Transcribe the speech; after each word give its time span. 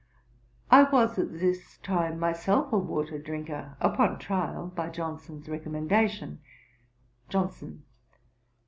'"I 0.71 0.81
was 0.81 1.19
at 1.19 1.31
this 1.31 1.77
time 1.77 2.17
myself 2.17 2.73
a 2.73 2.77
water 2.79 3.19
drinker, 3.19 3.77
upon 3.79 4.17
trial, 4.17 4.65
by 4.75 4.89
Johnson's 4.89 5.47
recommendation. 5.47 6.39
JOHNSON. 7.29 7.83